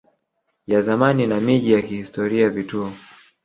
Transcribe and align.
ya 0.67 0.81
zamani 0.81 1.27
na 1.27 1.39
miji 1.39 1.71
ya 1.73 1.81
kihistoria 1.81 2.49
vituo 2.49 2.93